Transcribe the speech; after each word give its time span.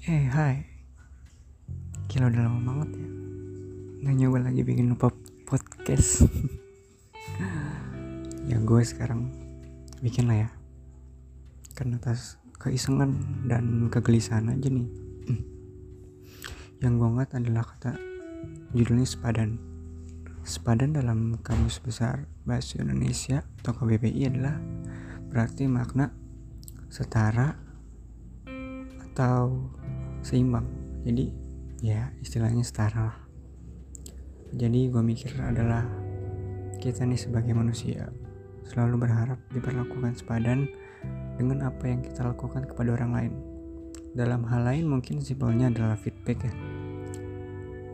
Hai. 0.00 0.64
Gila 2.08 2.32
udah 2.32 2.48
lama 2.48 2.60
banget 2.64 2.96
ya. 2.96 3.08
Nggak 4.00 4.14
nyoba 4.16 4.38
lagi 4.48 4.64
bikin 4.64 4.96
lupa 4.96 5.12
podcast. 5.44 6.24
Ya 8.48 8.56
gue 8.56 8.80
sekarang 8.80 9.28
bikin 10.00 10.32
lah 10.32 10.48
ya. 10.48 10.50
Karena 11.76 12.00
atas 12.00 12.40
keisengan 12.56 13.12
dan 13.44 13.92
kegelisahan 13.92 14.48
aja 14.48 14.72
nih. 14.72 14.88
Yang 16.82 16.92
gue 16.96 17.08
ngat 17.20 17.30
adalah 17.36 17.68
kata 17.68 18.00
Judulnya 18.72 19.04
sepadan. 19.04 19.60
Sepadan 20.48 20.96
dalam 20.96 21.36
kamus 21.44 21.76
besar 21.76 22.24
bahasa 22.48 22.80
Indonesia 22.80 23.44
atau 23.60 23.76
KBBI 23.76 24.32
adalah 24.32 24.56
berarti 25.28 25.68
makna 25.68 26.08
setara 26.88 27.69
atau 29.10 29.70
seimbang. 30.22 30.66
Jadi 31.02 31.32
ya 31.82 32.12
istilahnya 32.22 32.62
setara 32.62 33.12
lah. 33.12 33.18
Jadi 34.50 34.90
gue 34.90 35.02
mikir 35.02 35.34
adalah 35.38 35.86
kita 36.82 37.06
nih 37.06 37.20
sebagai 37.20 37.54
manusia 37.54 38.10
selalu 38.66 39.06
berharap 39.06 39.38
diperlakukan 39.50 40.14
sepadan 40.18 40.70
dengan 41.34 41.66
apa 41.66 41.84
yang 41.90 42.00
kita 42.02 42.22
lakukan 42.22 42.66
kepada 42.66 42.94
orang 42.94 43.12
lain. 43.12 43.32
Dalam 44.14 44.42
hal 44.46 44.66
lain 44.66 44.90
mungkin 44.90 45.22
simpelnya 45.22 45.70
adalah 45.70 45.94
feedback 45.94 46.46
ya. 46.46 46.54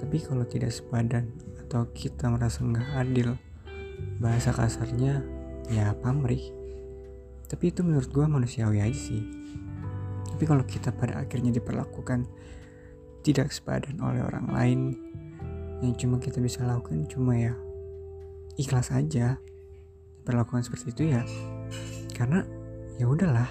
Tapi 0.00 0.16
kalau 0.20 0.44
tidak 0.44 0.72
sepadan 0.72 1.28
atau 1.66 1.88
kita 1.92 2.30
merasa 2.30 2.62
nggak 2.62 2.88
adil 2.94 3.34
bahasa 4.22 4.54
kasarnya 4.54 5.24
ya 5.66 5.92
pamrih 5.98 6.54
tapi 7.46 7.74
itu 7.74 7.82
menurut 7.82 8.10
gue 8.10 8.26
manusiawi 8.26 8.82
aja 8.82 8.94
sih 8.94 9.22
tapi 10.36 10.44
kalau 10.44 10.68
kita 10.68 10.92
pada 10.92 11.24
akhirnya 11.24 11.48
diperlakukan 11.48 12.28
tidak 13.24 13.56
sepadan 13.56 13.96
oleh 14.04 14.20
orang 14.20 14.52
lain, 14.52 14.80
yang 15.80 15.96
cuma 15.96 16.20
kita 16.20 16.44
bisa 16.44 16.60
lakukan 16.60 17.08
cuma 17.08 17.32
ya 17.40 17.56
ikhlas 18.60 18.92
aja. 18.92 19.40
Perlakuan 20.28 20.60
seperti 20.60 20.92
itu 20.92 21.02
ya 21.16 21.24
karena 22.12 22.44
ya 23.00 23.08
udahlah. 23.08 23.48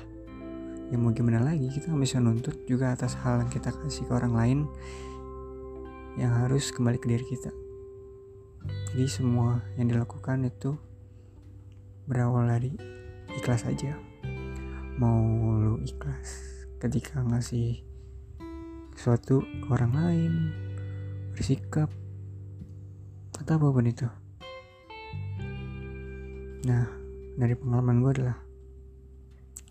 Ya 0.94 1.02
mau 1.02 1.10
gimana 1.10 1.42
lagi 1.42 1.66
kita 1.74 1.90
nggak 1.90 2.06
bisa 2.06 2.22
nuntut 2.22 2.54
juga 2.70 2.94
atas 2.94 3.18
hal 3.18 3.42
yang 3.42 3.50
kita 3.50 3.74
kasih 3.74 4.06
ke 4.06 4.14
orang 4.14 4.38
lain 4.38 4.60
yang 6.22 6.30
harus 6.38 6.70
kembali 6.70 7.02
ke 7.02 7.10
diri 7.10 7.26
kita. 7.26 7.50
Jadi 8.94 9.10
semua 9.10 9.66
yang 9.82 9.90
dilakukan 9.90 10.46
itu 10.46 10.78
berawal 12.06 12.46
dari 12.46 12.78
ikhlas 13.34 13.66
aja. 13.66 13.98
Mau 15.02 15.26
lu 15.58 15.82
ikhlas 15.82 16.55
ketika 16.80 17.24
ngasih 17.24 17.82
sesuatu 18.96 19.44
ke 19.44 19.68
orang 19.72 19.94
lain 19.96 20.34
bersikap 21.36 21.92
atau 23.36 23.60
apa 23.60 23.68
pun 23.72 23.86
itu. 23.88 24.08
Nah 26.66 26.88
dari 27.36 27.56
pengalaman 27.60 28.00
gue 28.00 28.12
adalah 28.22 28.38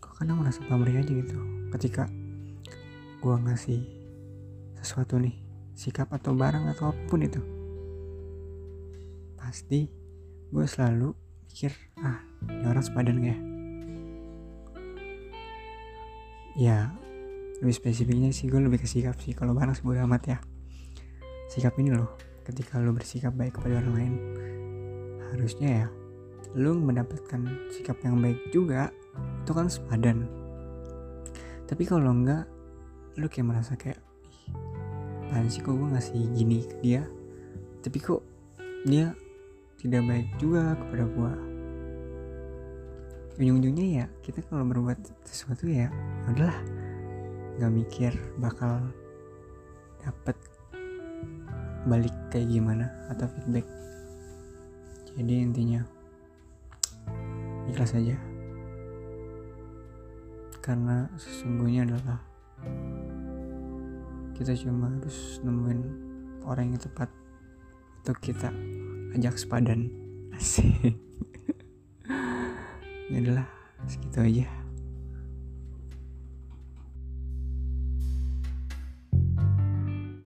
gue 0.00 0.12
kadang 0.20 0.40
merasa 0.44 0.60
pamrih 0.68 1.00
aja 1.00 1.12
gitu. 1.12 1.38
Ketika 1.72 2.08
gue 3.24 3.36
ngasih 3.48 3.80
sesuatu 4.84 5.16
nih 5.16 5.32
sikap 5.74 6.12
atau 6.12 6.36
barang 6.36 6.70
atau 6.76 6.92
apa 6.92 7.02
pun 7.08 7.24
itu 7.24 7.40
pasti 9.40 9.88
gue 10.52 10.66
selalu 10.68 11.16
pikir 11.48 11.72
ah 12.04 12.20
ini 12.46 12.68
orang 12.68 12.84
sepadan 12.84 13.18
gak 13.24 13.32
ya 13.32 13.53
ya 16.54 16.90
lebih 17.62 17.74
spesifiknya 17.74 18.30
sih 18.34 18.50
gue 18.50 18.58
lebih 18.58 18.82
ke 18.82 18.88
sikap 18.88 19.18
sih. 19.22 19.34
Kalau 19.34 19.54
barang 19.54 19.74
sebodoh 19.74 20.04
amat 20.06 20.22
ya. 20.26 20.38
Sikap 21.50 21.78
ini 21.78 21.94
loh 21.94 22.18
ketika 22.44 22.76
lo 22.76 22.92
bersikap 22.92 23.32
baik 23.32 23.56
kepada 23.56 23.80
orang 23.80 23.94
lain 23.96 24.14
harusnya 25.32 25.68
ya 25.82 25.86
lo 26.54 26.76
mendapatkan 26.76 27.40
sikap 27.72 27.98
yang 28.04 28.20
baik 28.20 28.38
juga 28.54 28.92
itu 29.42 29.50
kan 29.50 29.66
sepadan. 29.66 30.28
Tapi 31.66 31.82
kalau 31.88 32.12
enggak 32.12 32.46
lo 33.18 33.26
kayak 33.26 33.48
merasa 33.48 33.74
kayak 33.74 33.98
apaan 35.26 35.50
sih 35.50 35.64
kok 35.64 35.74
gue 35.74 35.88
ngasih 35.90 36.20
gini 36.36 36.62
ke 36.62 36.76
dia? 36.84 37.02
Tapi 37.82 37.98
kok 37.98 38.22
dia 38.86 39.10
tidak 39.80 40.06
baik 40.06 40.28
juga 40.38 40.78
kepada 40.78 41.04
gue 41.10 41.32
ujung-ujungnya 43.34 43.86
ya 44.02 44.04
kita 44.22 44.46
kalau 44.46 44.62
berbuat 44.62 44.98
sesuatu 45.26 45.66
ya, 45.66 45.90
udahlah. 46.30 46.54
Nggak 47.58 47.72
mikir 47.74 48.12
bakal 48.38 48.82
dapat 50.02 50.36
balik 51.86 52.14
kayak 52.30 52.50
gimana 52.50 52.86
atau 53.10 53.26
feedback. 53.26 53.66
Jadi 55.14 55.34
intinya 55.46 55.80
ikhlas 57.70 57.94
saja 57.94 58.18
karena 60.58 61.06
sesungguhnya 61.20 61.86
adalah 61.86 62.18
kita 64.34 64.56
cuma 64.58 64.90
harus 64.90 65.38
nemuin 65.44 65.80
orang 66.42 66.74
yang 66.74 66.80
tepat 66.82 67.10
untuk 68.02 68.18
kita 68.18 68.50
ajak 69.14 69.38
sepadan. 69.38 69.90
Asik 70.34 70.98
ya 73.12 73.16
adalah 73.20 73.46
segitu 73.84 74.18
aja 74.20 74.63